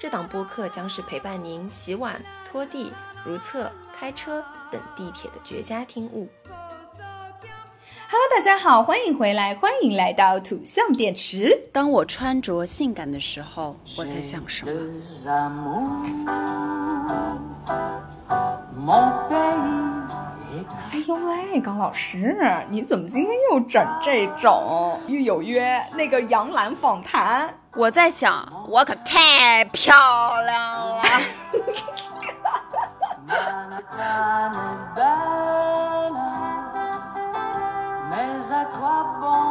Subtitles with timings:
[0.00, 2.92] 这档播客将是陪伴您洗碗、拖地、
[3.24, 6.28] 如厕、开车等地铁的绝佳听物。
[8.08, 11.52] Hello，大家好，欢迎回来，欢迎来到土象电池。
[11.72, 14.64] 当我穿着性感的时候，我在想什
[18.76, 19.97] 么？
[20.92, 22.36] 哎呦喂，高老师，
[22.70, 24.98] 你怎么今天又整这种？
[25.06, 27.54] 又有约那个杨澜访谈？
[27.74, 29.94] 我在想，我可太漂
[30.42, 31.02] 亮了。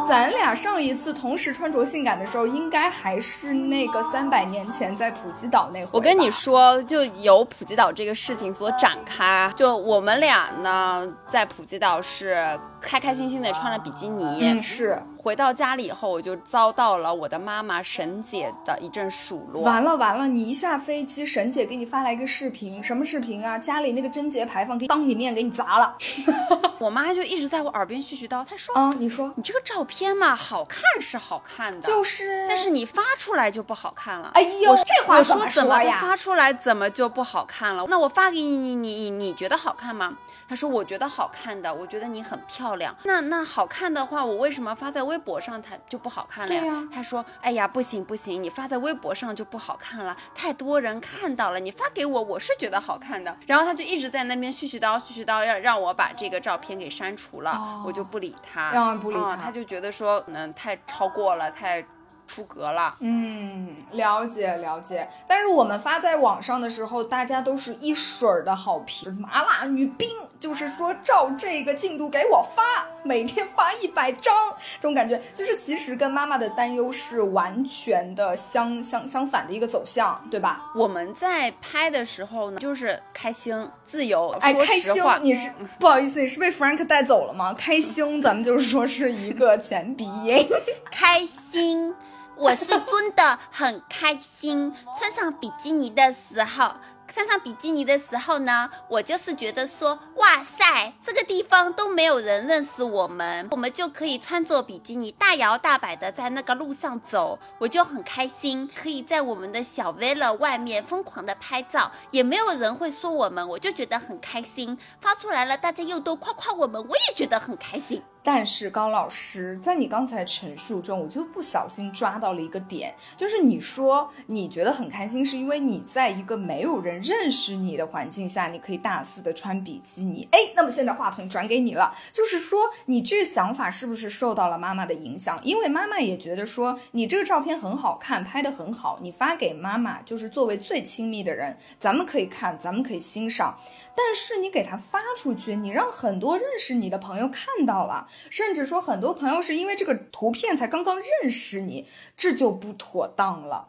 [0.08, 5.90] 咱俩上一次同时穿着性感的时候，应该还是那个三百年前在普吉岛那会。
[5.92, 9.52] 我跟你说，就由普吉岛这个事情所展开。
[9.56, 12.58] 就我们俩呢，在普吉岛是。
[12.80, 19.62] 开开心心的穿了比基尼，是回到家里以后，我就遭到了我的妈妈沈姐的一阵数落。
[19.62, 23.58] 完了完了，你一下飞机，沈姐给你发来一个视频，什么视频啊？
[23.58, 25.96] 家里那个贞节牌坊给当你面给你砸了。
[26.78, 35.98] 我妈就一直在我耳边絮絮叨，她说：“啊，你说你这个照片嘛，好看是好看的，就是，但是你发出来就不好看了。”哎呦，这话说怎么呀？
[36.00, 37.84] 发出来怎么就不好看了？
[37.88, 40.16] 那我发给你，你你你觉得好看吗？
[40.48, 43.48] 她说：“我觉得好看的，我觉得你很漂亮。”那那。
[43.48, 46.88] 好看的话，我为什么发在微博上它就不好看了呀？
[46.92, 51.58] 他说：“哎呀，不行不行，你发在微博上就不好看了，太多人看到了。
[51.58, 61.84] 你发给我，我是觉得好看的。”然后他就一直在那边絮絮叨絮絮叨，让让我把这个照片给删除了，我就不理他，让不理他，他就觉得说，嗯，太超过了，太。
[62.28, 65.08] 出格了，嗯，了解了解。
[65.26, 70.06] 但是我们发在网上的时候，大家都是一水儿的好评，麻辣女兵，
[70.38, 72.62] 就是说照这个进度给我发，
[73.02, 74.34] 每天发一百张，
[74.78, 80.70] 这种感觉就是其实跟妈妈的担忧是完全的相相相反的一个走向，对吧？
[80.74, 85.50] 我们在拍的时候呢，就是开心自由，哎，开心，你是
[85.80, 87.54] 不好意思，你是被 Frank 带走了吗？
[87.54, 90.46] 开心，咱们就是说是一个前鼻音，
[90.92, 91.94] 开心。
[92.38, 96.72] 我是真的很开心， 穿上比基尼的时候。
[97.10, 114.78] 穿上比基尼的时候呢，我就是觉得说，哇塞，这个地方都没有人认识我们，我们就可以穿着比基尼大摇大摆的在那个路上走，我就很开心，可以在我们的小 villa 外面疯狂的拍照，也没有人会说我们，我就觉得很开心。
[115.00, 118.02] 发出来了，大家又都夸夸我们，我也觉得很开心。
[118.22, 126.98] 但是高老师在你刚才陈述中，我就不小心抓到了一个点，就是你说你觉得很开心，是因为你在一个没有人。
[127.08, 130.28] 认识你的环境下，你可以大肆的穿比基尼。
[130.30, 135.40] 哎，那么现在话筒转给你了，就是说你这想法是不是受到了妈妈的影响？
[135.42, 143.56] 因为妈妈也觉得说你这个照片很好看，拍的很好，你发给妈妈，就是作为最亲密的人，咱们可以看，咱们可以欣赏。
[143.96, 151.86] 但是你给他发出去，你让很多认识你的朋友看到了，甚至说很多朋友是因为这个图片才刚刚认识你，
[152.16, 153.68] 这就不妥当了。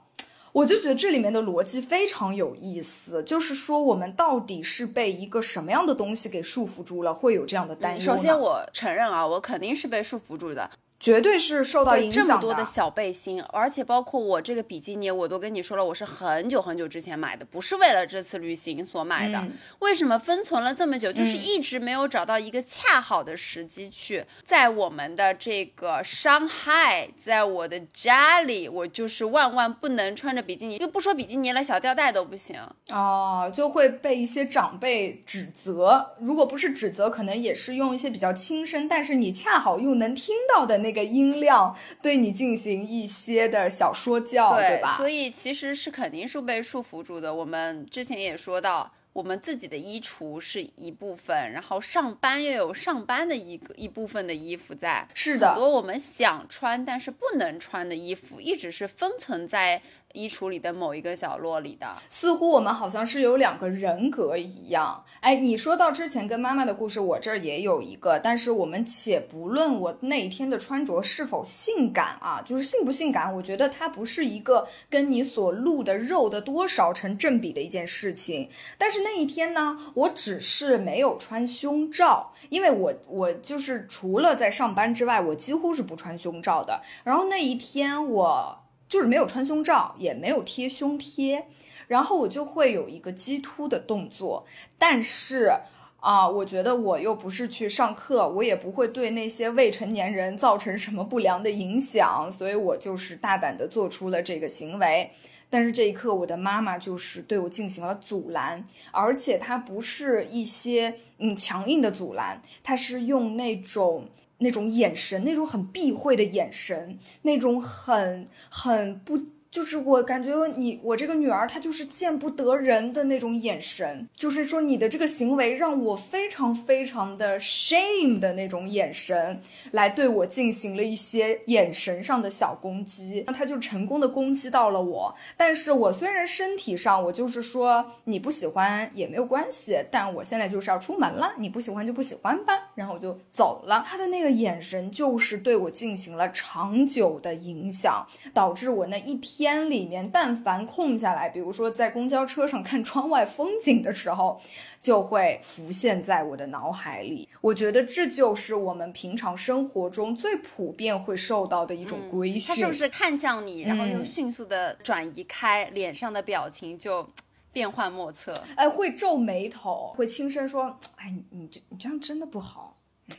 [0.51, 7.99] 我就觉得这里面的逻辑非常有意思，就是说我们到底是被一个什么样的东西给束缚住了，会有这样的担忧。
[8.01, 10.69] 首先，我承认啊，我肯定是被束缚住的。
[10.99, 19.47] 绝对是受到影响这么多的小背心，而且包括我这个比基尼，我都跟你说了，我是很久很久之前买的，不是为了这次旅行所买的。
[19.79, 21.09] 为什么封存了这么久？
[21.09, 32.59] 就是一直没有找到一个恰好的时机去，在我们的这个伤害，在我的家里，我就是万万不能穿着比基尼，又不说比基尼了，小吊带都不行
[32.89, 36.17] 哦，就会被一些长辈指责。
[36.19, 40.88] 如果不是指责，可能也是用一些比较轻声，但是你恰好又能听到的那。
[40.89, 44.97] 那个音量对你进行一些的小说教，对吧？
[44.97, 47.31] 所以其实是肯定是被束缚住的。
[47.31, 48.91] 我们之前也说到。
[49.11, 59.81] 我们自己的衣橱是一部分，然后上班又有上班的一个一部分的衣服在，是的，很多我们想穿但是不能穿的衣服，一直是封存在
[60.13, 61.87] 衣橱里的某一个角落里的。
[62.09, 65.03] 似乎我们好像是有两个人格一样。
[65.19, 78.49] 哎，你说到之前跟妈妈的故事，我这儿也有一个，但是我们且不论我那一天的穿着是否性感啊，就是性不性感，我觉得它不是一个跟你所露的肉的多少成正比的一件事情。
[78.77, 86.81] 但是那一天呢，我只是没有穿胸罩，因为我我就是除了在上班之外，我几乎是不穿胸罩的。
[87.03, 88.59] 然后那一天我。
[88.89, 91.45] 就是没有穿胸罩，也没有贴胸贴，
[91.87, 94.45] 然后我就会有一个激突的动作。
[94.79, 95.53] 但是
[95.99, 105.11] 啊，我觉得我又不是去上课，我也不会对那些未成年人造成什么不良的影响，所以我就是大胆的做出了这个行为。
[105.51, 114.07] 但是这一刻，我的妈妈就是对我进行了阻拦，而且她不是一些嗯强硬的阻拦，她是用那种。
[114.39, 119.17] 那种眼神，那种很避讳的眼神，那种很很不。
[119.51, 129.41] 就是我感觉你我这个女儿她就是见不得人的那种眼神，就是说你的这个行为让我非常非常的 shame 的那种眼神，
[129.71, 135.15] 来对我进行了一些眼神上的小攻击，那他就成功的攻击到了我。
[135.35, 143.83] 但是我虽然身体上我就是说你不喜欢也没有关系，但我现在就是要出门了，你不喜欢就不喜欢吧，然后我就走了。
[143.87, 149.38] 他的那个眼神就是对我进行了长久的影响，导致我那一天。
[149.39, 154.41] 天里面，但凡空下来，比如说在公交车上看窗外风景的时候，
[154.81, 157.29] 就会浮现在我的脑海里。
[157.39, 162.49] 我觉得这就是我们平常生活中最普遍会受到的一种规训。
[162.49, 167.09] 他是不是看向你，然后又迅速的转移开，脸上的表情就
[167.53, 168.33] 变幻莫测？
[168.57, 172.75] 哎，会皱眉头，会轻声说：“哎，你这你这样真的不好，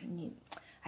[0.07, 0.35] 你。”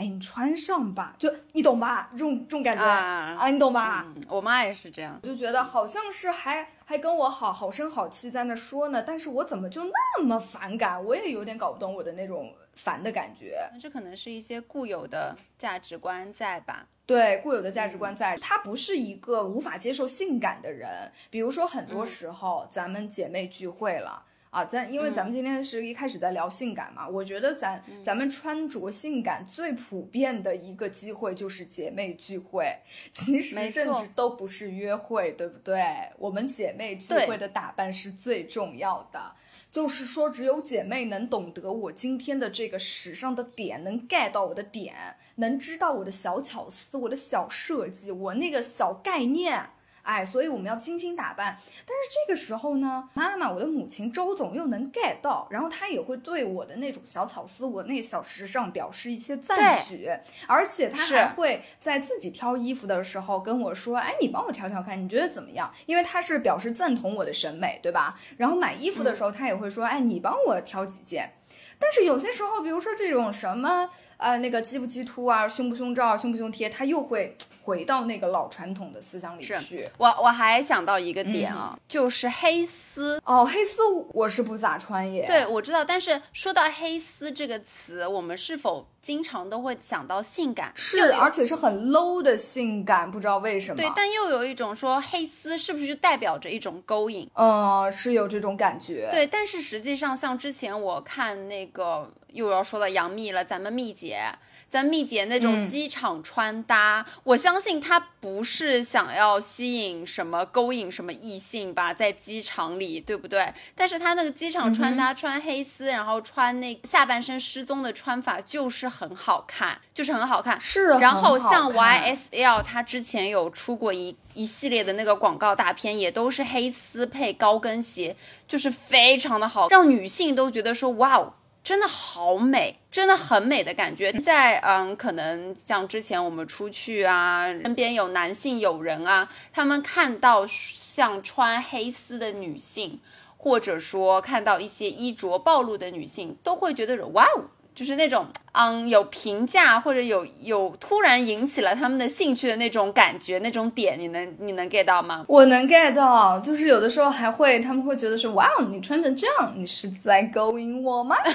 [0.03, 2.11] 哎，你穿上吧，就你懂吧？
[2.11, 4.05] 这种这种感觉啊，你懂吧？
[4.29, 11.03] 我妈也是这样，就觉得好像是还还跟我好好声好气在那说呢，但是我怎么就那么反感？
[11.05, 13.57] 我也有点搞不懂我的那种烦的感觉。
[13.81, 16.89] 这可能是一些固有的价值观在吧？
[17.07, 18.35] 对，固有的价值观在。
[18.39, 24.25] 他不是一个无法接受性感的人，比如说很多时候咱们姐妹聚会了。
[24.53, 32.77] 啊，咱因为咱们今天是一开始在聊性感嘛，我觉得咱咱们穿着性感最普遍的一个机会就是姐妹聚会，
[33.11, 35.83] 其实甚至都不是约会，对不对？
[36.19, 39.33] 我们姐妹聚会的打扮是最重要的，
[39.71, 49.71] 就是说只有姐妹能懂得我今天的这个时尚的点，能 get 到我的点，能知道我的小巧思、我的小设计、我那个小概念。
[50.03, 51.57] 哎，所以我们要精心打扮，
[51.87, 60.11] 但是这个时候呢，妈妈，我的母亲周总又能 get 到，然后她也会对我的那种小巧思，我那小时尚表示一些赞许，
[60.47, 65.73] 而且她还会在自己挑衣服的时候跟我说，哎，你帮我挑挑看，你觉得怎么样？
[65.87, 68.19] 因为她是表示赞同我的审美，对吧？
[68.39, 71.35] 然后买衣服的时候，她也会说，哎，你帮我挑几件。
[71.79, 73.89] 但是有些时候，比如说这种什么。
[74.19, 79.89] 呃，那个鸡不鸡突啊，胸不胸罩，胸不胸贴，他又会回到那个老传统的思想里去。
[79.97, 83.83] 我我还想到一个点啊，就是黑丝哦，黑丝
[84.13, 85.25] 我是不咋穿耶。
[85.27, 90.73] 对，我知道，但是说到黑丝这个词，我们是否经常都会想到性感？
[90.75, 93.77] 是，而且是很 low 的性感，不知道为什么。
[93.77, 97.31] 对，但又有一种说黑丝是不是就代表着一种勾引？
[97.35, 99.09] 嗯，是有这种感觉。
[99.11, 102.11] 对，但是实际上像之前我看那个。
[102.33, 104.25] 又要说到杨幂了，咱们蜜姐，
[104.67, 113.53] 咱蜜姐那种机场穿搭，我相信他不是想要吸引什么、勾引什么异性吧，在机场里，对不对？
[113.75, 120.59] 但是他那个机场穿搭，穿黑丝，然后穿那下半身失踪的穿法，就是很好看，就是很好看。
[120.59, 128.17] 是，然后像 YSL，她之前有出过一一系列的那个广告大片，也都是黑丝配高跟鞋，
[128.49, 131.35] 就是非常的好，让女性都觉得说，哇哦。
[131.65, 134.13] 真的好美，真的很美的感觉。
[134.13, 143.01] 在嗯，可能像之前我们出去啊，身边有男性友人啊，他们看到像穿黑丝的女性，
[143.37, 147.45] 或者说看到一些衣着暴露的女性，都会觉得哇哦。
[147.75, 155.25] 就是那种嗯有评价或者有有突然引起了他们的兴趣的那种感觉那种点，你能你能 get 到吗？
[155.29, 161.17] 我能 get 到，就是有的时候还会他们会觉得说哇，你穿成这样，你是在勾引我吗？
[161.25, 161.31] 哎，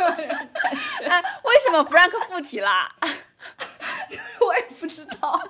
[1.44, 2.90] 为什么 Frank 附体啦？
[4.40, 5.40] 我也不知道。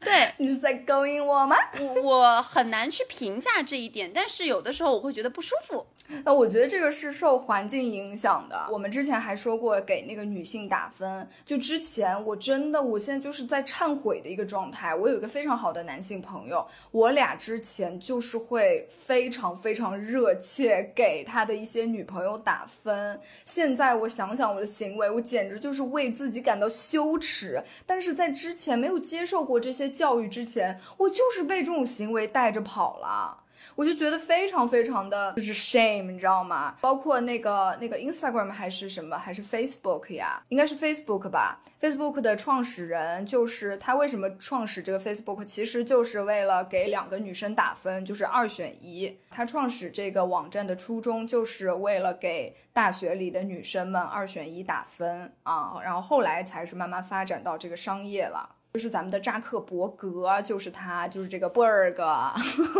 [0.00, 1.56] 对你是在勾引我吗？
[1.78, 5.86] 我我很难去评价这一点，但是有的时候我会觉得不舒服。
[6.24, 8.66] 那我觉得这个是受环境影响的。
[8.70, 14.92] 我们之前还说过给那个女性打分，就之前我真的，我现在就是在忏悔的一个状态。
[14.92, 23.20] 我有一个非常好的男性朋友，我俩之前就是会非常非常热切给他的一些女朋友打分。
[23.44, 27.62] 现在我想想我的行为，我简直就是为自己感到羞耻。
[27.86, 33.41] 但是在之前没有接受过这些教育之前，我就是被这种行为带着跑了。
[33.74, 36.74] 我就觉得非常非常的就是 shame，你知道吗？
[36.80, 40.42] 包括那个那个 Instagram 还是什么，还是 Facebook 呀？
[40.48, 41.60] 应该是 Facebook 吧。
[41.80, 45.44] Facebook 的创始人就是他，为什么创始这个 Facebook？
[45.44, 49.18] 其实就是为了给两个女生打分，就是二选一。
[49.30, 58.48] 他创始这个网站的初衷就是为了给大学里的女生们二选一打分啊，然后后来才是慢慢发展到这个商业了。
[58.72, 61.94] 就是咱们的扎克伯格，就是他，就是这个 Berg。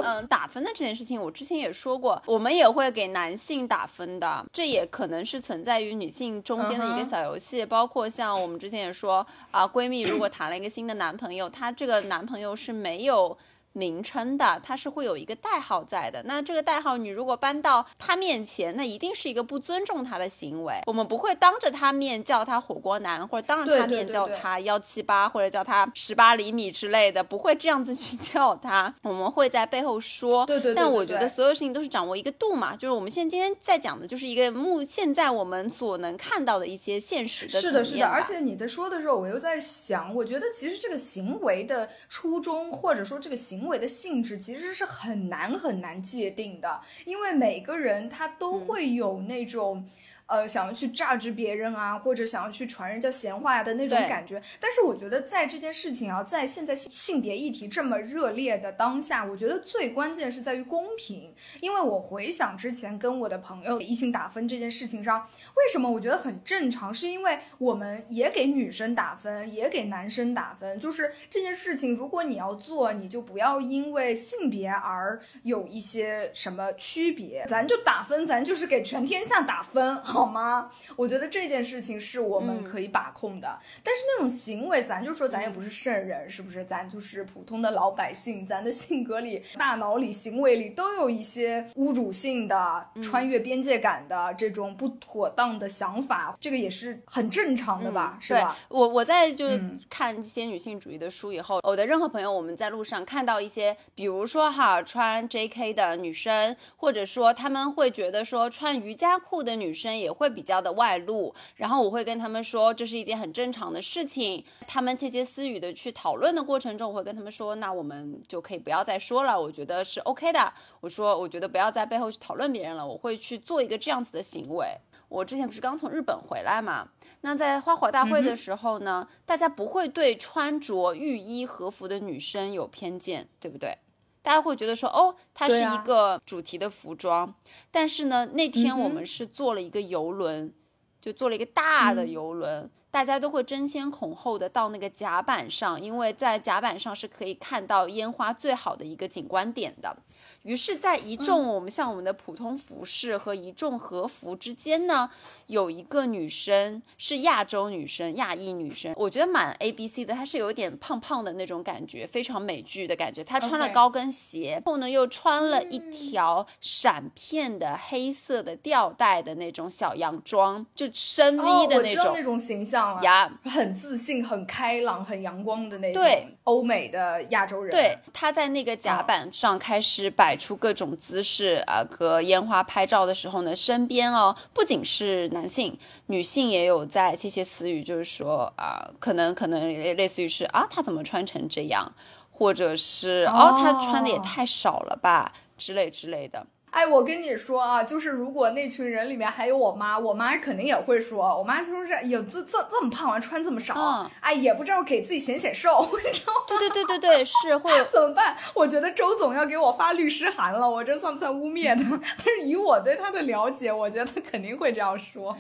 [0.03, 7.67] 嗯，打分的这件事情，我之前也说过，我们也会给男性打分的，这也可能是存在于女性中间的一个小游戏。
[7.67, 13.37] 包括像我们之前也说啊，闺蜜如果谈了一个新的男朋友，她这个男朋友是没有。
[13.73, 16.23] 名称的，它是会有一个代号在的。
[16.25, 20.81] 那这个代号，你如果搬到他面前，那一定是一个不尊重他的行为。
[20.87, 28.95] 我们不会当着他面叫他火锅男，或者当着他面叫他幺七八，或者叫他十八厘米之类的，不会这样子去叫他。
[29.03, 30.45] 我们会在背后说。
[30.45, 30.75] 对对对。
[30.75, 37.59] 但我觉得所有事情都是掌握一个度嘛，就是我们现在今天在讲的就是一个目现在我们所能看到的一些现实的。
[37.59, 38.07] 是的，是的。
[38.07, 43.62] 而且你在说的时候，我又在想，我觉得其实这个行为的初衷，或者说这个行。
[43.63, 49.89] 行为的性质其实是很难很难界定的，因为每个人他都会有那种。
[50.27, 54.41] 呃，想要去榨汁别人啊，或者想要去传人家闲话呀的那种感觉。
[54.59, 61.35] 但是我觉得，在这件事情啊，在现在性别议题这么热烈的当下，我觉得最关键是在于公平。
[61.61, 66.93] 因为我回想之前跟我的朋友异性打分这件事情上，为什么我觉得很正常？
[66.93, 70.81] 是因为我们也给女生打分，也给男生打分。
[70.81, 77.45] 就是这件事情，如果你要做，你就不要因为性别而有一些什么区别。
[77.47, 80.33] 咱就打分，咱就是给全天下打分，好。
[80.33, 80.71] 吗？
[80.97, 86.65] 我觉得这件事情是我们可以把控的，但是那种行为，咱就说咱也不是圣人，是不是？
[86.65, 98.17] 咱就是普通的老百姓，咱的性格里、大脑里、行为里都有一些侮辱性的、穿越边界感的这种不妥当的想法，这个也是很正常的吧？
[98.21, 98.57] 是吧？
[98.69, 99.47] 我我在就
[99.91, 105.75] 看一些女性主义的书以后，我的任何朋友，我们在路上看到一些，比如说哈穿 J.K.
[105.75, 110.13] 的女生，或者说他们会觉得说穿瑜伽裤的女生也。
[110.13, 114.45] 会比较的外露，然后我会跟他们说这是一件很正常的事情。
[114.69, 120.53] 他们窃窃私语的去讨论的过程中，我会跟他们说，那我们就可以不要再说了，我觉得是 OK 的。
[120.81, 124.69] 我说，我觉得不要在背后去讨论别人了，我会去做一个这样子的行为。
[125.13, 126.89] 我之前不是刚从日本回来嘛？
[127.21, 133.77] 那在花火大会的时候呢，大家不会对穿着浴衣和服的女生有偏见，对不对？
[134.23, 137.35] 大家会觉得说，哦，它是一个主题的服装，
[137.71, 140.53] 但是呢，那天我们是坐了一个游轮，
[141.01, 149.97] 就坐了一个大的游轮，大家都会争先恐后的到那个甲板上，因为在甲板上是可以看到烟花最好的一个景观点的。
[150.43, 155.09] 于是，在一众我们像我们的普通服饰和一众和服之间呢，
[155.47, 163.25] 有一个女生是亚洲女生，亚裔女生，我觉得蛮 A B C 的，她是有点胖胖的那种感觉，非常美剧的感觉。
[163.25, 176.03] 她穿了高跟鞋，后呢又穿了一条闪片的黑色的吊带的那种小洋装，就深 V 的那种那种形象呀，很自信、很开朗、很阳光的那种。
[176.03, 177.71] 对，欧美的亚洲人。
[177.71, 180.33] 对，他在那个甲板上开始摆。
[180.33, 189.61] 摆出各种姿势啊，和烟花拍照的时候呢，身边哦，不仅是男性，女性也有在窃窃私语，就是说啊，可能可能
[189.95, 191.93] 类似于是啊，他怎么穿成这样，
[192.31, 196.47] 或者是哦，他穿的也太少了吧，之类之类的。
[196.73, 206.41] 哎，我跟你说啊，就是如果那群人里面还有我妈，我妈肯定也会说，我妈就说是有这这这么胖，完穿这么少，哎，也不知道给自己显显瘦， 你知道吗？
[206.49, 208.35] 对对对对对，是会怎么办？
[208.55, 212.01] 我觉得周总要给我发律师函了，我这算不算污蔑呢？
[212.25, 215.37] 但是以我对他的了解，我觉得他肯定会这样说。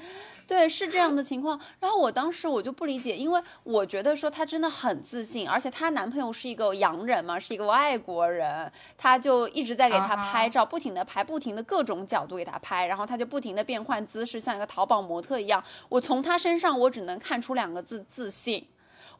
[0.46, 1.58] 对，是这样的情况。
[1.80, 15.62] 然后我当时我就不理解，因为我觉得说她真的很自信，而且她男朋友是一个洋人嘛，是一个外国人，她就一直在给她拍照，不停的拍，不停的各种角度给她拍，然后他就不停的变换姿势，像一个淘宝模特一样。
[15.88, 18.66] 我从她身上我只能看出两个字：自信。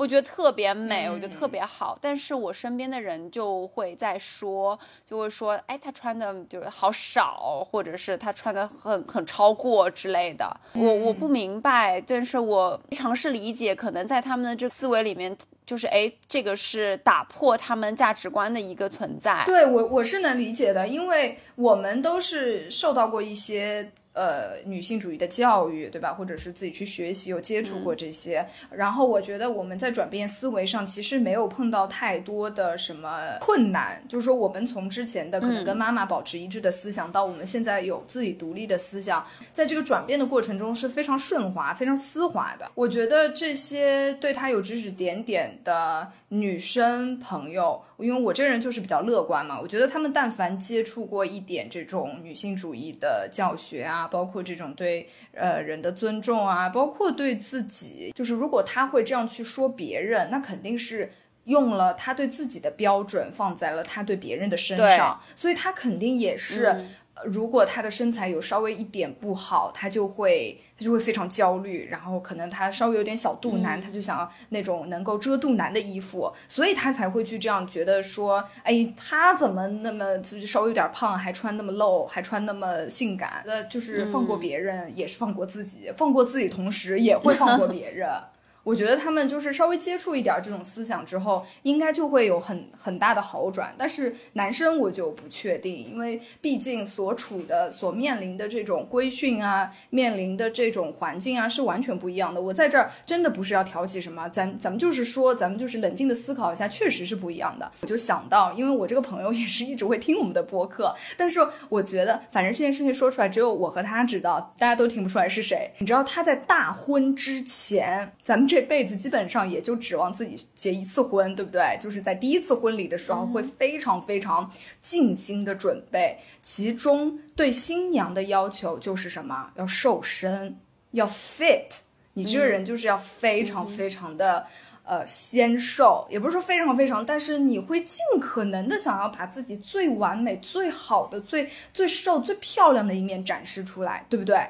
[0.03, 1.97] 我觉得特别美，我觉得特别好。
[2.01, 4.77] 但是我身边的人就会在说，
[5.09, 10.45] 就会说，哎，她穿的就是好少，或者是她穿的很很超过之类的。
[10.73, 15.37] 我我不明白，但是我尝试理解，可能在他们的这个思维里面。
[15.65, 19.45] 就是哎，这个是打破他们价值观的一个存在。
[19.47, 23.93] 对我我是能理解的，因为我们都是受到过一些。
[24.15, 26.13] 呃，女性主义的教育，对吧？
[26.13, 28.47] 或者是自己去学习，有接触过这些。
[28.71, 34.03] 然后我觉得我们在转变思维上，其实没有碰到太多的什么困难。
[34.09, 42.71] 就是说，我们从之前的可能跟妈妈保持一致的思想，到我们现在有自己独立的思想，在这个转变的过程中是非常顺滑、非常丝滑的。
[42.75, 46.13] 我觉得这些对他有指指点点的。
[46.33, 61.13] 女生朋友，因为我这人就是比较乐观嘛，我觉得他们但凡接触过一点这种女性主义的教学啊，包括这种对呃人的尊重啊，包括对自己，就是如果他会这样去说别人，那肯定是
[61.45, 66.85] 用了他对自己的标准放在了他对别人的身上，所以他肯定也是。
[67.25, 83.43] 如果他的身材有稍微一点不好，他就会他就会非常焦虑，然后可能他稍微有点小肚腩，他就想要那种能够遮肚腩的衣服，所以他才会去这样觉得说，哎，他怎么那么就是稍微有点胖，还穿那么露，还穿那么性感？
[83.47, 88.09] 那就是放过别人，也是放过自己，放过自己同时也会放过别人。
[88.65, 93.75] 我觉得他们就是稍微接触一点这种思想之后，应该就会有很很大的好转。
[93.77, 102.41] 但是男生我就不确定，因为毕竟所处的、所面临的这种规训啊，面临的这种环境啊，是完全不一样的。
[102.41, 107.69] 我在这儿真的不是要挑起什么，咱咱们就是说，咱们就是冷静的思考一下，确实是不一样的。
[107.81, 115.73] 我就想到，因为我这个朋友也是一直会听我们的播客，但是我觉得，反正这件事情说出来，只有我和他知道，大家都听不出来是谁。
[115.79, 118.52] 你知道他在大婚之前，咱们。
[118.53, 121.79] 这辈子基本上也就指望自己结一次婚，对不对？
[121.81, 129.51] 就是在第一次婚礼的时候，会非常非常尽心的准备，其中对新娘的要求就是什么？
[129.57, 130.59] 要瘦身，
[130.91, 131.79] 要 fit，
[132.13, 134.45] 你这个人就是要非常非常的。
[134.85, 144.45] 呃，纤瘦也不是说非常非常，但是你会尽可能的想要把自己最完美、最好的、最最瘦、最漂亮的一面展示出来，对不对？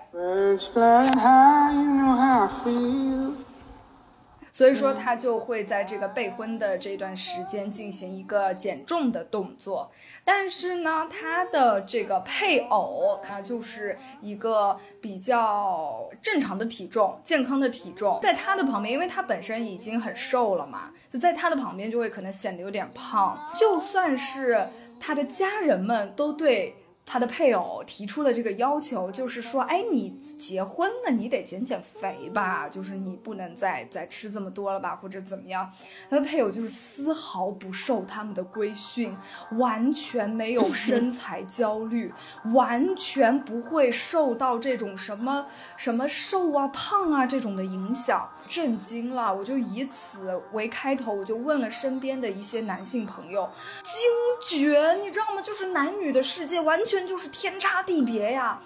[4.53, 9.91] 所以说，他就会在这个备婚的这段时间进行一个减重的动作。
[10.25, 23.39] 但是呢，他的这个配偶，他就是一个比较正常的体重、健康的体重，在他的旁边，因为他本身已经很瘦了嘛，就在他的旁边就会可能显得有点胖。
[23.55, 24.69] 就算是
[25.01, 26.77] 他的家人们都对。
[27.05, 35.71] 他的配偶提出了这个要求，就是说，哎，你结婚了，你得减减肥吧，就是你不能再再吃这么多了吧，或者怎么样。
[36.09, 39.15] 他的配偶就是丝毫不受他们的规训，
[39.59, 42.13] 完全没有 身材焦虑，
[42.55, 48.31] 完全不会受到这种什么什么瘦啊、胖啊这种的影响。
[48.53, 53.51] 震惊了，我就以此为开头，我就问了身边的一些男性朋友，
[53.83, 55.41] 惊觉，你知道吗？
[55.41, 58.61] 就是男女的世界完全就是天差地别呀。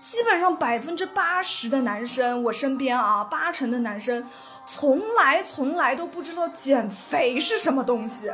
[0.00, 4.26] 基本上百分之八十的男生，我身边啊，八成的男生，
[4.66, 8.32] 从来从来都不知道减肥是什么东西。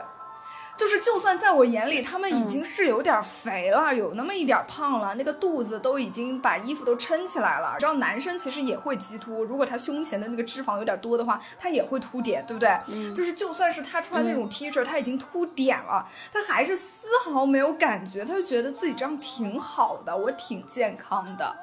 [0.83, 7.77] 就是，就算在我眼里，他们已经是有点肥了，有那么一点胖了，那个肚子都已经把衣服都撑起来了。
[7.79, 12.69] 知道男生其实也会激凸，如果他胸前的那个脂肪有点多的话，他也会凸点，对不对？
[12.89, 13.15] 嗯。
[13.15, 21.55] 就是，就算是他穿那种 T 恤，他已经凸点了，他还是丝毫没有感觉，他就觉得自己这样挺好的，我挺健康的。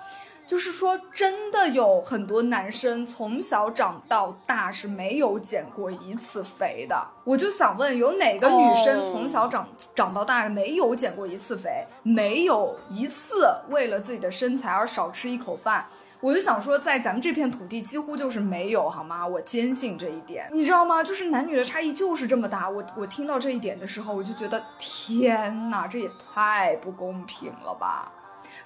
[0.50, 7.08] 就是说，真的有很多男生从小长到大是没有减过一次肥的。
[7.24, 15.86] 我就想问，有哪个女生从小长长到大没有减过一次肥，没有一次为了自己的身材而少吃一口饭？
[16.20, 19.28] 我就想说，在咱们这片土地几乎就是没有，好吗？
[19.28, 21.04] 我坚信这一点，你知道吗？
[21.04, 22.68] 就是男女的差异就是这么大。
[22.68, 28.12] 我我听到这一点的时候，我就觉得天哪，这也太不公平了吧！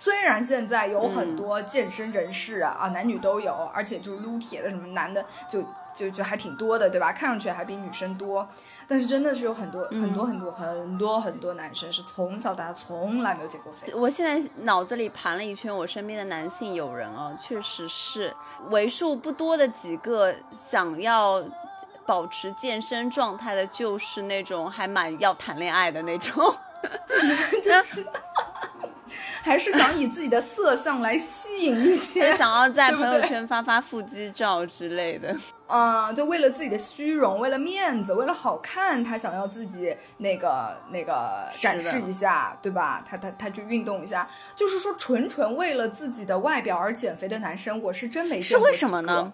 [0.04, 5.64] 虽然现在有很多健身人士啊，啊，男女都有，而且就是撸铁的什么男的就
[5.94, 7.14] 就就还挺多的，对吧？
[7.14, 8.46] 看上去还比女生多，
[8.86, 13.94] 但是真的是有很多很多很多很多很多男生是从小到大从来没有减过肥。
[13.94, 18.36] 我现在脑子里盘了一圈，我身边的男性友人哦，确实是
[18.72, 21.42] 为数不多的几个想要
[22.06, 26.54] 保持健身状态的，就是那种还蛮要谈恋爱的那种。
[29.44, 35.36] 还是想以自己的色相来吸引一些，想要在朋友圈发发腹肌照之类的。
[35.68, 43.04] 嗯，就为了自己的虚荣，为了面子，为了好看，他想要自己那个那个展示一下，对吧？
[43.06, 49.34] 他他他去运动一下，就是说纯纯为了自己的外表而减肥的男生，我是真没见过是为什么呢？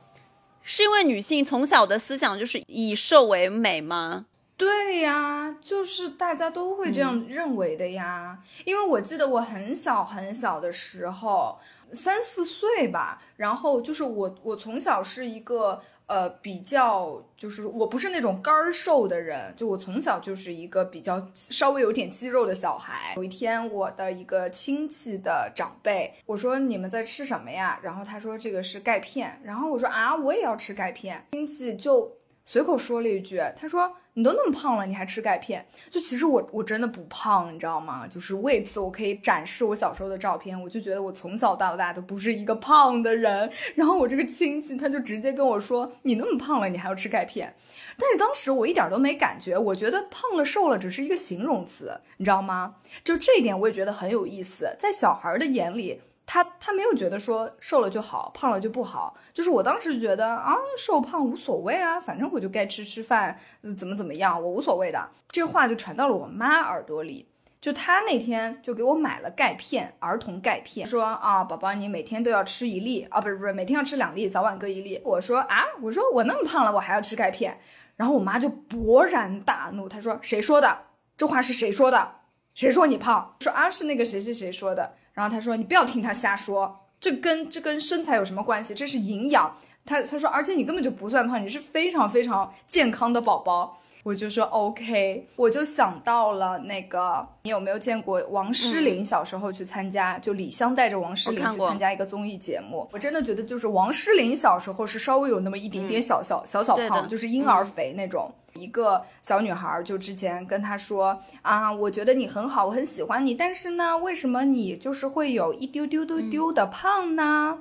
[0.64, 4.26] 是因为女性从小的思想就是以瘦为美吗？
[4.60, 8.38] 对呀，就是大家都会这样认为的呀。
[8.66, 11.58] 因为我记得我很小很小的时候，
[11.94, 23.14] 三四岁吧，然后就是我我从小是一个呃比较，就是我不是那种干儿瘦的人，就我从小就是一个比较稍微有点肌肉的小孩。
[23.16, 27.80] 有一天，我的一个亲戚的长辈，我说你们在吃什么呀？
[27.82, 32.18] 然后他说这个是钙片，然后我说啊我也要吃钙片，亲戚就
[32.52, 33.96] 随口说了一句，他说。
[34.16, 35.66] 你都那么胖了，你还吃钙片？
[35.90, 38.06] 就其实我我真的不胖，你知道吗？
[38.06, 43.50] 就是为此我可以展示我小时候的照片，我就觉得我从小到大都不是一个胖的人。
[43.76, 47.56] 然后我这个亲戚他就直接跟我说：“你那么胖了，你还要吃钙片？”
[47.98, 52.76] 但是当时我一点都没感觉，我觉得胖了瘦了只是一个形容词，你知道吗？
[53.06, 56.02] 就这一点我也觉得很有意思，在小孩的眼里。
[56.32, 63.40] 他他没有觉得说瘦了就好，胖了就不好，就是我当时觉得啊，瘦胖无所谓啊，反正我就该吃吃饭，
[63.76, 65.10] 怎么怎么样，我无所谓的。
[65.32, 67.28] 这话就传到了我妈耳朵里，
[67.60, 75.02] 就她那天就给我买了钙片，儿童钙片，说啊，宝宝你每天都要吃一粒啊，不是不是，每天要吃两粒，早晚各一粒。
[75.04, 77.60] 我说啊，我说我那么胖了，我还要吃钙片，
[77.96, 80.82] 然后我妈就勃然大怒，她说谁说的？
[81.18, 82.18] 这话是谁说的？
[82.54, 83.36] 谁说你胖？
[83.40, 84.94] 说啊，是那个谁谁谁说的。
[85.20, 88.74] 然后他说：“你不要听他瞎说，这跟这跟身材有什么关系？
[88.74, 89.54] 这是营养。”
[89.86, 100.18] 他他说：“而且你根本就不算胖，你是非常非常健康的宝宝。”我就说 OK，我就想到了那个，你有没有见过王诗龄小时候去参加？
[100.18, 102.90] 就李湘带着王诗龄去参加一个综艺节目。
[102.92, 108.34] 我真的觉得，就是王诗龄小时候是稍微有那么一点点小小小小胖，就是婴儿肥那种。
[108.56, 117.60] 一个小女孩就之前跟她说啊，我觉得你很好，我很喜欢你，但是呢，为什么你就是会有一丢丢丢丢的胖呢？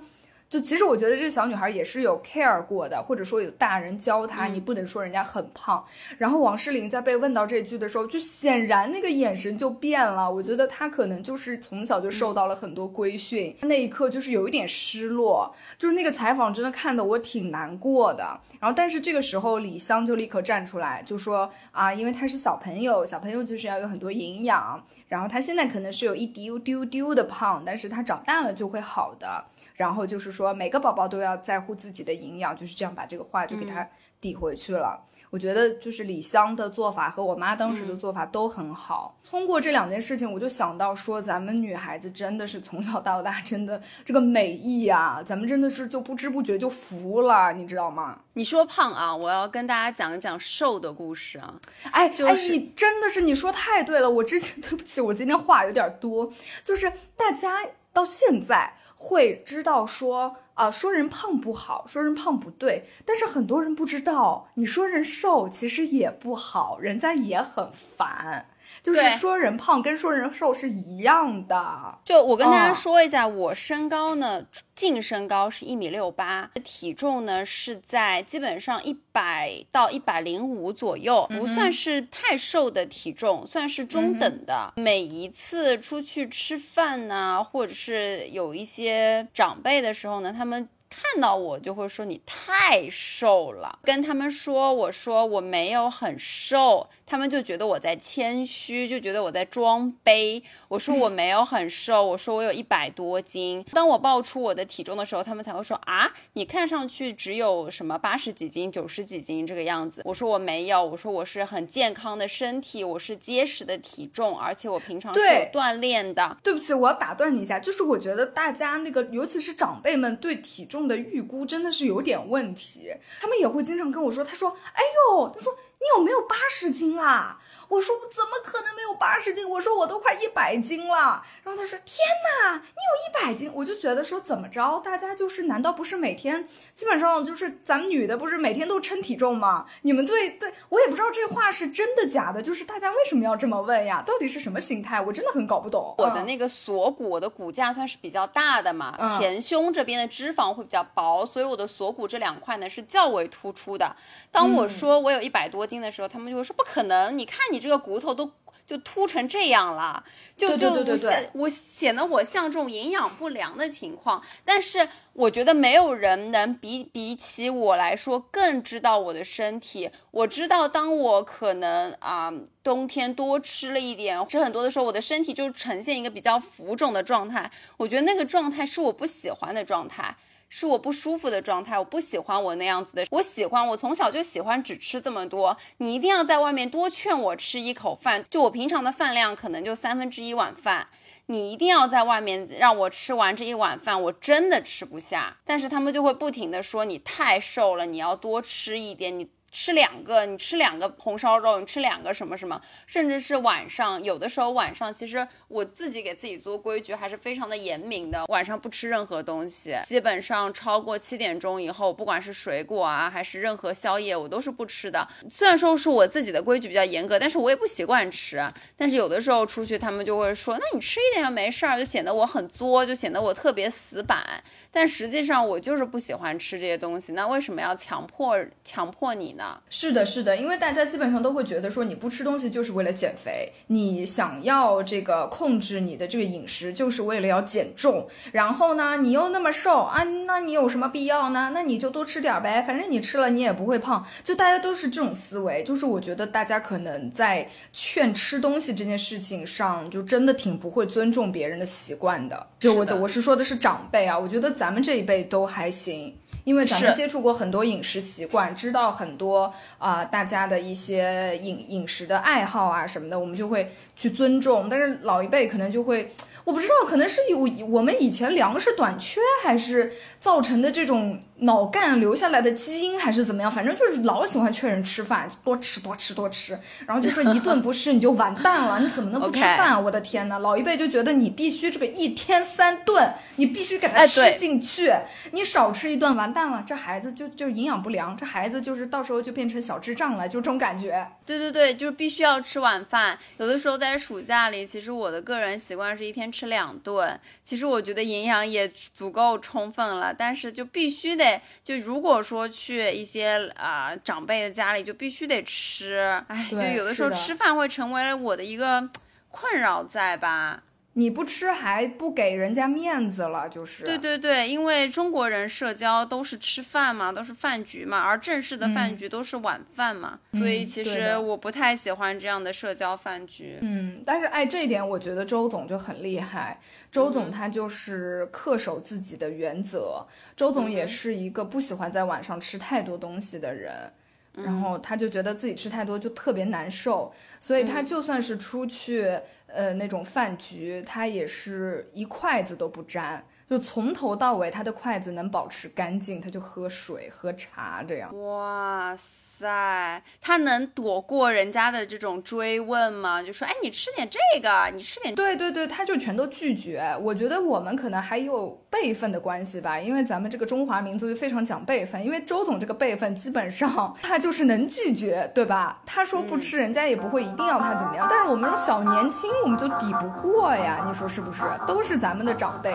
[0.48, 5.84] 就其实我觉得这小女孩也是有 care 过的，或者说有大人教她，你不能说人家很胖。
[6.16, 10.30] 然后王诗龄在被问到这句的时候，就显然那个眼神就变了。
[10.30, 15.54] 我觉得她可能就是从小就受到了很多规训，那一刻就是有一点失落。
[15.78, 18.40] 就是那个采访真的看得我挺难过的。
[18.58, 24.82] 然后但是这个时候李湘就立刻站出来就说啊，因为她是小朋友，小朋友就是要有很多营养。
[25.08, 29.44] 然后她现在可能是有一丢丢丢的胖，但是她长大了就会好的。
[29.78, 33.88] 然后就是说，每个宝宝都要在乎自己的营养，就是这样把这个话就给他
[34.20, 35.04] 抵回去了。
[35.30, 39.16] 我觉得就是李湘的做法和我妈当时的做法都很好。
[39.22, 48.18] 通过这两件事情，我就想到说，咱们女孩子真的是从小到大，真的这个美意啊，咱们真的是就不知不觉就服了，你知道吗？
[48.32, 51.54] 你说胖啊，我要跟大家讲一讲瘦的故事啊。
[51.92, 54.10] 哎，就是你真的是你说太对了。
[54.10, 56.32] 我之前 对不起，我今天话有点多，
[56.64, 58.72] 就是大家到现在。
[59.00, 68.46] 会知道说啊，说人胖不好，说人胖不对，但是很多人不知道，你说人瘦其实也不好，人家也很烦。
[68.82, 71.98] 就是说人胖跟说人瘦是一样的。
[72.04, 84.72] 就我跟大家说一下，我身高呢，净身高是一米六八，体重呢是在基本上一百到一百零五左右，不算是太瘦的体重，算是中等的。
[84.76, 90.68] 每一次出去吃饭呢，或者是有一些长辈的时候呢，他们。
[90.90, 100.42] 看到我就会说你太瘦了，跟他们说我说我没有很瘦，他们就觉得我在谦虚，就觉得我在装杯。
[100.68, 103.64] 我说我没有很瘦， 我说我有一百多斤。
[103.72, 110.02] 当我报出我的体重的时候，他们才会说啊，你看上去只有什么八十几斤、九十几斤这个样子。
[110.04, 116.36] 我说我没有，我说我是很健康的身体，我是结实的体重，而且我平常是有锻炼的。
[116.42, 120.77] 对不起，我要打断你一下，就是我觉得大家那个，尤其是长辈们对体重。
[120.86, 127.40] 的预估真的是有点问题，他们也会经常跟我说，他说，哎呦，他说你有没有八十斤啊？
[127.68, 129.48] 我说我怎么可能没有八十斤？
[129.48, 131.22] 我说我都快一百斤了。
[131.42, 131.98] 然后他说：“天
[132.42, 139.66] 哪，你有一百斤！”我就觉得说怎么着，大家就是难道不是每天基本上就是咱们女的不是每天都称体重吗？
[139.82, 144.02] 你们对对我也不知道这话是真的假的，就是大家为什么要这么问呀？
[144.06, 145.00] 到底是什么心态？
[145.00, 145.94] 我真的很搞不懂。
[145.98, 153.94] 我的那个锁骨，我的骨架算是比较大的嘛，前胸这边的脂肪会比较薄，所以我的锁骨这两块呢是较为突出的。
[154.30, 158.30] 当我说我有一百多斤的时候，他们就会说不可能，你看你这个骨头都。
[158.68, 160.04] 就凸成这样了，
[160.36, 164.22] 就就对对对对对我显得我像这种营养不良的情况。
[164.44, 169.90] 但是我觉得没有人能比比起我来说更知道我的身体。
[170.10, 172.30] 我知道当我可能啊、
[172.62, 177.50] 冬天多吃了一点，吃很多的时候，我的身体就呈现一个比较浮肿的状态。
[177.78, 180.14] 我觉得那个状态是我不喜欢的状态。
[180.48, 183.06] 是我不舒服的状态，我不喜欢我那样子的。
[183.10, 190.88] 我喜欢我从小就喜欢只吃这么多，你一定要在外面多劝我吃一口饭，就我平常的饭量可能就三分之一碗饭，
[191.26, 195.36] 你一定要在外面让我吃完这一碗饭，我真的吃不下。
[195.44, 199.28] 但是他们就会不停的说你太瘦了，你要多吃一点，你。
[199.50, 215.06] 吃两个，你吃两个红烧肉，你吃两个什么什么，甚至是晚上，有的时候晚上，其实我自己给自己做规矩还是非常的严明的，晚上不吃任何东西，基本上超过七点钟以后，不管是水果啊还是任何宵夜，我都是不吃的。
[215.30, 218.46] 虽然说是我自己的规矩比较严格，但是我也不习惯吃。
[218.76, 224.42] 但是有的时候出去，他们就会说，那你吃一点就没事儿，就显得我很作，就显得我特别死板。
[224.70, 229.58] 但实际上我就是不喜欢吃这些东西，那为什么要强迫强迫你呢？
[229.70, 241.52] 是的，是的，因为大家基本上都会觉得说你不吃东西就是为了减肥，你想要这个控制你的这个饮食就是为了要减重，然后呢你又那么瘦啊，那你有什么必要呢？
[241.54, 252.46] 那你就多吃点儿呗，反正你吃了你也不会胖，就大家都是这种思维，就是我觉得大家可能在劝吃东西这件事情上，就真的挺不会尊重别人的习惯的。
[252.58, 256.18] 就我的我是说的是长辈啊，我觉得咱们这一辈都还行。
[256.48, 264.66] 因为咱们接触过很多饮食习惯，知道很多啊、大家的一些饮饮食的爱好啊什么的，我们就会去尊重。
[264.66, 266.10] 但是老一辈可能就会，
[266.48, 273.50] 我不知道，可能是有我们以前粮食短缺，还是造成的这种脑干留下来的基因，还是怎么样？
[273.50, 279.78] 反正就是老喜欢劝人吃饭，多吃多吃多吃，然后就说一顿不吃你就完蛋了，你怎么能不吃饭啊？
[279.78, 284.90] 我的天呐，老一辈就觉得你必须这个一天三顿，你必须给他吃进去，
[285.32, 291.06] 你少吃一顿完蛋了，这孩子就就营养不良，这孩子就是到时候就变成小智障了，就这种感觉。
[291.26, 293.18] 对对对，就是必须要吃晚饭。
[293.36, 297.18] 有的时候在暑假里，其实我的个人习惯是一天吃两顿。
[297.42, 306.22] 其实我觉得营养也足够充分了，但是就必须得，就如果说去一些啊、长辈的家里，就必须得吃。
[306.28, 308.88] 哎，就有的时候吃饭会成为我的一个
[309.30, 310.62] 困扰在吧。
[310.98, 313.84] 你不吃还不给人家面子了，就是。
[313.84, 323.58] 对对对，因为中国人社交都是吃饭嘛，都是饭局嘛，而正式的饭局都是晚饭嘛，所以嗯其实我不太喜欢这样的社交饭局。
[323.60, 326.60] 嗯，但是哎，这一点我觉得周总就很厉害。
[326.90, 330.04] 周总他就是恪守自己的原则。
[330.34, 333.92] 周总也是一个不喜欢在晚上吃太多东西的人，
[334.32, 339.16] 然后他就觉得自己吃太多就特别难受，所以他就算是出去
[339.48, 343.24] 呃那种饭局，他也是一筷子都不沾。
[343.50, 348.14] 就从头到尾，他的筷子能保持干净，他就喝水、喝茶这样。
[348.22, 353.22] 哇塞，在他能躲过人家的这种追问吗？
[353.22, 356.82] 就说，哎，你吃点这个，你吃点对对对，他就全都拒绝。
[357.00, 362.04] 我觉得我们可能还有辈分的关系吧，因为咱们这个中华民族就非常讲辈分。
[362.04, 365.80] 因为周总这个辈分，基本上他就是能拒绝，对吧？
[365.86, 368.08] 他说不吃，人家也不会一定要他怎么样。
[368.10, 371.42] 但是我们这种小年轻，我们就抵不过呀，你说是不是？
[371.64, 372.72] 都是咱们的长辈。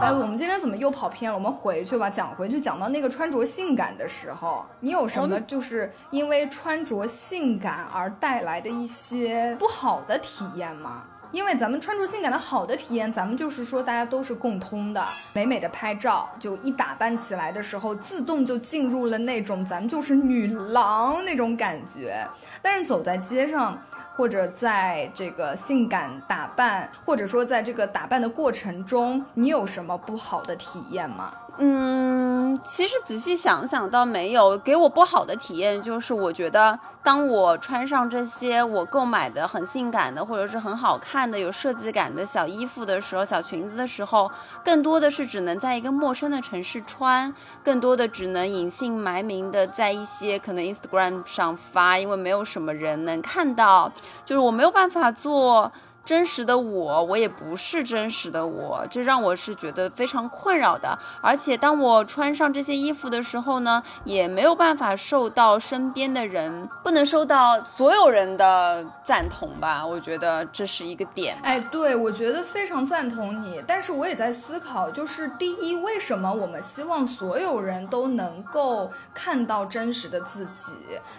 [0.00, 1.36] 哎，我们今天怎么又跑偏了？
[1.36, 11.04] 我们回去吧，讲回去，讲到那个穿着性感的时候，你有什么就是因为穿着性感而带来的一些不好的体验吗？
[11.32, 22.26] 因为咱们穿着性感的好的体验，咱们就是说大家都是共通的，美美的拍照，就一打扮起来的时候，自动就进入了那种咱们就是女郎那种感觉。
[22.60, 23.80] 但是走在街上，
[24.16, 31.32] 或者在这个性感打扮，或者说在这个打扮的过程中，你有什么不好的体验吗？
[31.58, 44.30] 嗯，其实仔细想想倒没有，给我不好的体验就是，我觉得当我穿上这些我购买的很性感的或者是很好看的、有设计感的小衣服的时候、小裙子的时候，
[44.64, 53.92] 更多的是只能在一个陌生的城市穿，更多的只能隐姓埋名的在一些可能 Instagram 上发，因为没有什么人能看到，
[54.24, 55.70] 就是我没有办法做。
[56.10, 60.98] 真实的我，我也不是真实的我，这让我是觉得非常困扰的。
[61.22, 69.86] 而且当我穿上这些衣服的时候呢，也没有办法受到身边的人，不能受到所有人的赞同吧？
[69.86, 71.38] 我觉得这是一个点。
[71.44, 73.62] 哎，对，我觉得非常赞同你。
[73.64, 80.74] 但是我也在思考，就是第一，为什么我们希望所有人都能够看到真实的自己？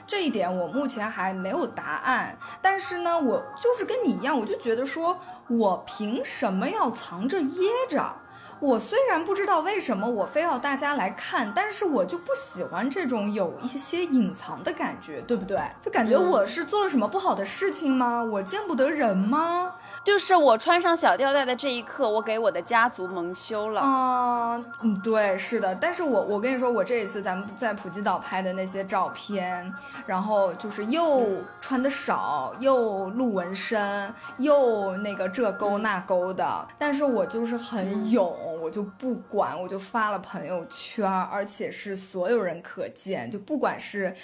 [0.06, 2.38] 这一点我目前还没有答案。
[2.62, 8.16] 但是呢，我就是跟你一样，我就觉得说，我凭什么要藏着掖着？
[8.60, 15.60] 我虽然不知道为什么我非要大家来看，但是我就不喜欢这种有一些隐藏的感觉，对不对？
[15.82, 18.24] 就感觉我是做了什么不好的事情吗？
[18.24, 19.74] 我见不得人吗？
[20.04, 23.82] 就是我穿上小吊带的这一刻，我给我的家族蒙羞了。
[23.84, 25.76] 嗯嗯，对，是的。
[25.76, 29.72] 但是我我跟你说，我这一次咱们在普吉岛拍的那些照片，
[30.08, 31.28] 然后就是又
[31.62, 36.68] 穿的少，又露纹身，又那个这勾那勾的。
[36.80, 44.16] 但是我就是很勇，我就不管，我就发了朋友圈，而且是所有人可见，就不管是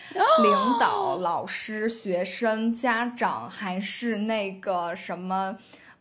[0.42, 5.56] 领导、老师、学生、家长，还是那个什么。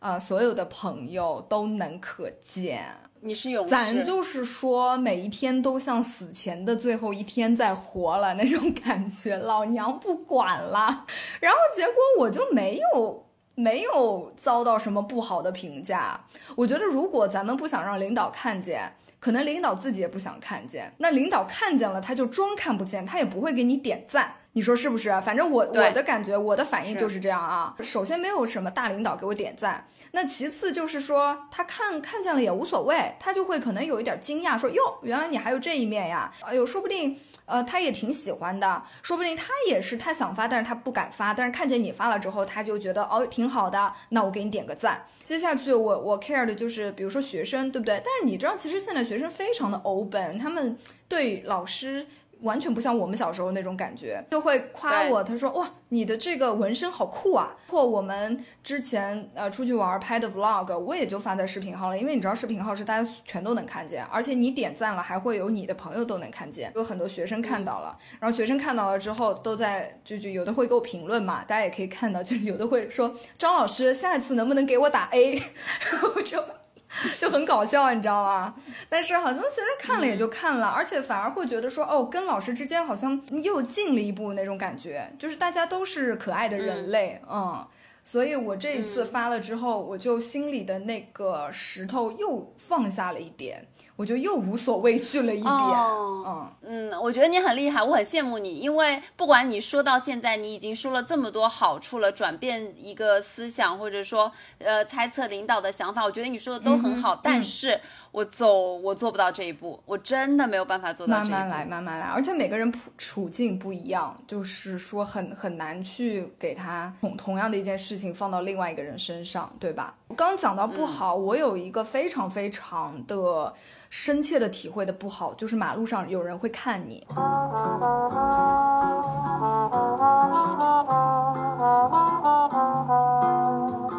[0.07, 2.85] 呃，所有的朋友都能可见，
[3.19, 3.69] 你是勇士。
[3.69, 11.05] 咱就是说，每一天都像死前的最后一天在活了那种感觉，老娘不管了。
[11.41, 16.21] 然后结果我就没有没有遭到什么不好的评价。
[16.55, 20.93] 我觉得如果咱们不想让领导看见，可能领导自己也不想看见。
[20.99, 24.35] 那领导看见了，他就装看不见，他也不会给你点赞。
[24.53, 25.09] 你说是不是？
[25.21, 27.75] 反正我我的感觉，我的反应就是这样啊。
[27.81, 29.85] 首先没有什么大领导给我点赞，
[30.17, 36.33] 那其次就是说他看看见了也无所谓，他就会可能有一点惊讶，说哟，原来你还有这一面呀。
[36.41, 45.05] 哎呦，说不定呃他也挺喜欢的，说不定他也是他想发，但是他不敢发，但是看见你发了之后，他就觉得哦挺好的，那我给你点个赞。
[45.21, 48.01] 接下去我我 care 的就是比如说学生，对不对？
[48.03, 50.75] 但是你知道，其实现在学生非常的 open，他们
[51.07, 52.07] 对老师。
[52.41, 55.23] 完全不像我们小时候那种感觉，就会夸我。
[55.23, 61.97] 他说：“哇，你的这个纹身好酷啊！”或我们之前呃出去玩拍的 vlog，我也就发在视频号了。
[61.97, 66.71] 因为你知道视频号是大家全都能看见，而且你点赞了，还会有你的朋友都能看见。
[66.75, 75.41] 有很多学生看到了，然后学生看到了之后，都在就就有的会给我评论嘛，大家也可以看到，就有的会说：“张老师，下一次能不能给我打 A？”
[75.91, 76.43] 然后就。
[77.19, 78.55] 就很搞笑，你知道吗？
[78.89, 87.65] 但是好像学生看了也就看了，而且反而会觉得说，哦，跟老师之间好像又近了一步那种感觉，就是大家都是可爱的人类，嗯。
[88.03, 93.67] 所以我这一次发了之后，我就心里的那个石头又放下了一点。
[93.97, 107.81] 我就又无所畏惧了一点，嗯嗯，我觉得你很厉害，我很羡慕你，因为不管你说到现在，你已经说了这么多好处了，转变一个思想，或者说呃猜测领导的想法，我觉得你说的都很好，但是。
[108.13, 111.17] 我走，我做不到这一步，我真的没有办法做到。
[111.17, 119.93] 慢慢来，慢慢来，而且每个人处处境不一样，就是说很很难去给他同同样的一件事情放到另外一个人身上，对吧？
[120.07, 123.53] 我刚刚讲到不好，我有一个非常非常的
[123.89, 127.05] 深切的体会的不好，就是马路上有人会看你。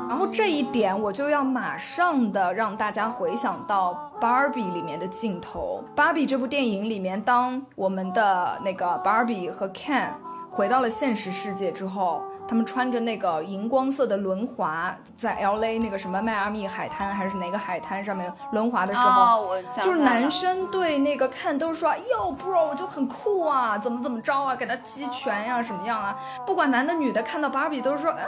[0.09, 10.11] 然后这一点我就要马上的让大家回想到《Barbie》里面的镜头，《Barbie》这部电影里面，当我们的那个 Barbie 和 Ken
[10.51, 19.51] 回到了现实世界之后，他们穿着那个荧光色的轮滑，在 L A 那个什么迈阿密海滩还是哪个海滩上面轮滑的时候，
[19.83, 26.17] 就是男生对那个 Ken 都是说，哟，bro，我就很酷啊，怎么怎么着啊，给他击拳呀，什么样啊？
[26.47, 28.25] 不管男的女的，看到 Barbie 都是说，嗯。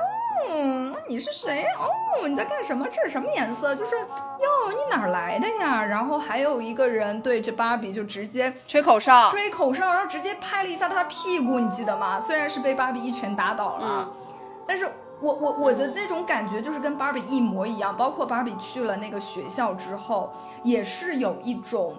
[0.48, 1.64] 嗯，你是谁？
[1.78, 2.86] 哦，你在干什么？
[2.90, 3.74] 这是什么颜色？
[3.74, 5.84] 就是哟，你哪来的呀？
[5.84, 12.18] 然后还有一个人对着芭比就直接吹口哨，吹口哨，然后直接拍了一下他屁股，你记得吗？
[12.18, 14.08] 虽然是被芭比一拳打倒了，
[14.66, 14.88] 但是
[15.20, 17.96] 我我我的那种感觉就是跟芭比一模一样。
[17.96, 21.96] 包括芭比去了那个学校之后，也是有一种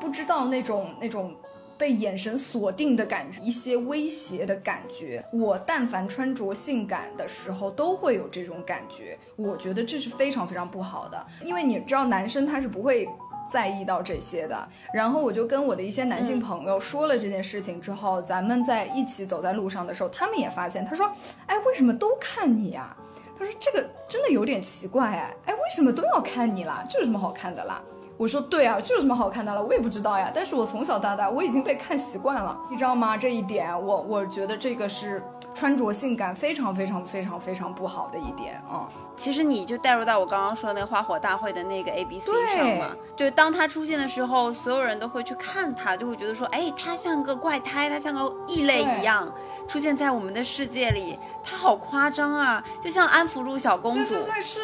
[0.00, 1.34] 不知道那种那种。
[1.78, 5.24] 被眼神锁定的感觉，一些威胁的感觉。
[5.32, 9.18] 我但凡穿着性感的时候，都会有这种感觉。
[9.36, 13.08] 我觉得这是非常非常不好的，因为你知道，男生他是不会
[13.52, 14.68] 在意到这些的。
[14.92, 21.10] 然后我就跟我的一些男性朋友说了这件事情之后，咱们在一起走在路上的时候，他们也发现，他说
[21.46, 22.96] ：“哎，为什么都看你啊？”
[23.38, 26.82] 他说：“这个真的有点奇怪哎，哎，为什么都要看你啦？
[26.88, 27.82] 这有什么好看的啦？”
[28.16, 29.62] 我说对啊，这有什么好看的了？
[29.62, 30.30] 我也不知道呀。
[30.34, 33.16] 但是我从小到大我已经被看习惯了，你知道吗？
[33.16, 35.22] 这一点我我觉得这个是
[35.56, 38.86] 穿着性感非常非常非常非常不好的一点啊。
[39.16, 49.32] 其实你就带入到我刚刚说那个花火大会的那个 A B C 上嘛，就，当他出现的时候，所有人都会去看他，就会觉得说，哎，他像个怪胎，他像个异类一样。
[49.66, 52.62] 出现在我们的世界里，她好夸张啊！
[52.80, 54.14] 就像安福路小公主，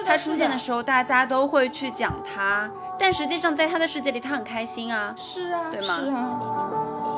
[0.06, 5.12] 她出现的时候，大家都会去讲她，但实际上在她的世界里，她很开心啊。
[5.18, 5.98] 是啊，对吗？
[5.98, 7.11] 是啊。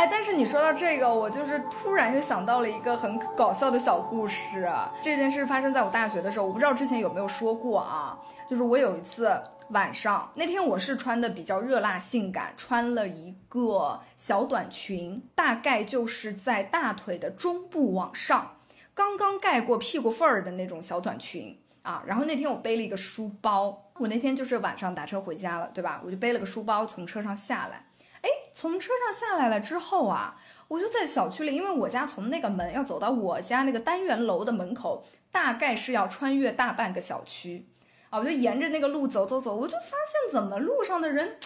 [0.00, 4.66] 哎，但是你说到这个，我就是突然又想到了一个很搞笑的小故事。
[5.02, 8.18] 这件事发生在我大学的时候，我不知道之前有没有说过啊。
[8.48, 9.38] 就是我有一次。
[9.72, 18.56] 晚上那天我是穿的比较热辣性感，穿了一个小短裙，大概就是在大腿的中部往上，
[18.94, 22.02] 刚刚盖过屁股缝儿的那种小短裙啊。
[22.06, 26.00] 然后那天我背了一个书包，我那天就是晚上打车回家了，对吧？
[26.04, 27.84] 我就背了个书包从车上下来，
[28.22, 30.36] 哎，从车上下来了之后啊，
[30.68, 37.66] 我就在小区里，因为我家从那个门要走到我家那个单元楼的门口，大概是要穿越大半个小区。
[38.10, 41.38] 啊，我就沿着那个路走走走，我就发现怎么路上的人，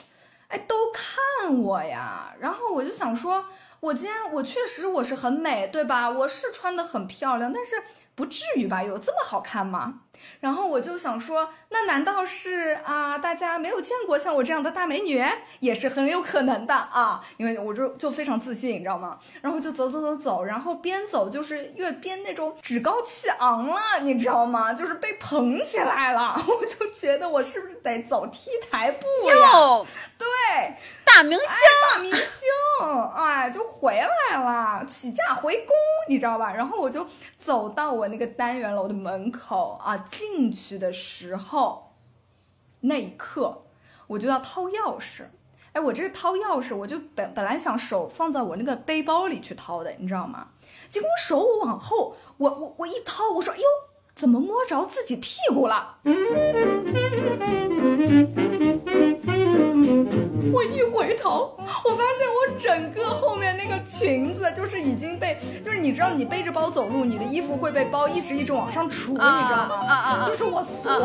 [0.48, 2.34] 哎，都看我呀。
[2.40, 3.46] 然后我就想说，
[3.80, 6.08] 我今天我确实我是很美，对吧？
[6.08, 7.82] 我是穿的很漂亮，但是。
[8.16, 8.80] 不至于吧？
[8.80, 10.02] 有这么好看吗？
[10.40, 13.18] 然后我就想说，那难道是啊？
[13.18, 15.24] 大家没有见过像我这样的大美女，
[15.60, 17.24] 也是很有可能的啊！
[17.36, 19.18] 因为我就就非常自信，你知道吗？
[19.40, 24.72] 然后就走走走走，然后边走就是越边那种趾高气昂了，你知道吗？
[24.72, 29.34] 就是被捧起来了， 我就觉得我是不是得走 T 台步呀？
[30.18, 30.26] 对。
[31.06, 31.46] 大明星，
[31.92, 32.24] 大明星，
[33.14, 35.76] 哎，就回来了，起驾回宫，
[36.08, 36.52] 你知道吧？
[36.52, 37.06] 然后我就
[37.38, 41.94] 走到我那个单元楼的门口啊，进去的时候，
[42.80, 43.62] 那一刻
[44.06, 45.24] 我就要掏钥匙，
[45.72, 50.48] 哎，我这是掏钥匙，我就本本来想手放在我那个背包里去掏的，你知道吗？
[50.88, 53.62] 结果手往后，我我我一掏，我说，哟，
[54.14, 55.98] 怎么摸着自己屁股了？
[60.54, 69.84] 我一回头，我发现我整个后面那个裙子就是已经被，就是你知道，你背着包走路，你的衣服会被包一直一直往上杵，你知道吗？
[69.88, 70.24] 啊啊！
[70.24, 71.00] 就是我所有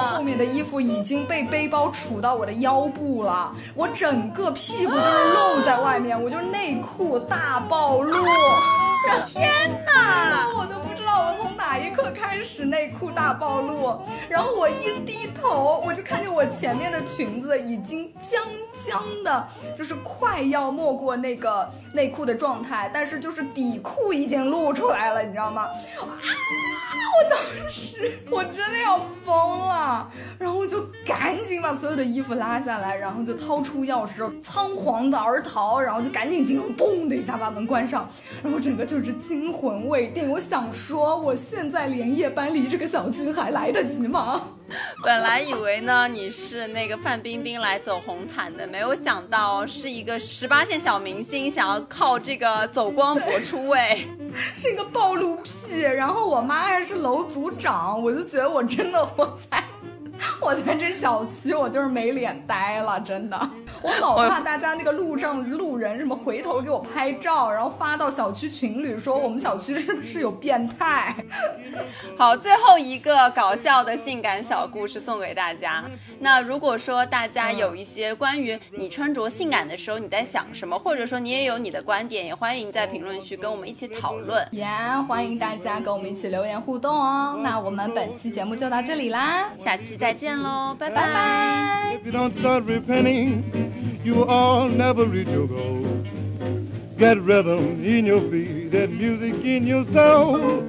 [0.00, 8.24] 后面的衣服已经被背包杵到我的腰部了，我整个屁股就是露在外面，我就是内裤大暴露。
[9.28, 9.52] 天
[9.86, 10.48] 哪！
[10.58, 18.44] 我都不知我从哪一刻开始内裤大暴露，然后我一低头，我就看见我前面的裙子已经将
[18.86, 25.62] 将的，就是快要没过那个内裤的状态，但是就是底裤已经露出来了，你知道吗？
[26.00, 26.04] 啊！
[27.18, 27.38] 我当
[27.68, 38.08] 时我真的要疯了，然后我就赶紧把所有的衣服拉下来，然后就掏出钥匙，仓皇的而逃，然后就赶紧进入，嘣的一下把门关上，
[38.42, 40.30] 然后整个就是惊魂未定。
[40.30, 44.40] 我想说，我现在连夜搬离这个小区还来得及吗？
[45.04, 54.08] 本来以为呢你是那个范冰冰来走红毯的，没有想到是一个十八线小明星，想要靠这个走光博出位，
[54.52, 55.80] 是一个暴露癖。
[55.80, 59.62] 然后我妈还是楼组长，我就觉得我真的我在。
[60.40, 63.50] 我在这小区，我就是没脸待了，真的，
[63.82, 71.14] 我好怕大家那个路上路人什么回头给我拍照，然后发到小区群里说我们小区是不是有变态？
[72.16, 75.84] 好，最后一个搞笑的性感小故事送给大家。
[76.20, 84.46] 那如果说大家有一些关于你穿着性感的时候你在想什么，或者说你也有你的观点，也欢迎在评论区跟我们一起讨论。
[84.52, 84.66] 耶，
[85.06, 87.38] 欢迎大家跟我们一起留言互动哦。
[87.42, 90.05] 那我们本期节目就到这里啦，下期再。
[90.05, 91.97] 再见喽，拜拜。
[92.01, 93.43] If you don't start repenting,
[94.03, 95.85] you will all never reach your goal.
[96.97, 100.63] Get rhythm in your feet and music in your soul.